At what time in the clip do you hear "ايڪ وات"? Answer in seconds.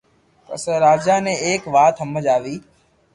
1.45-1.95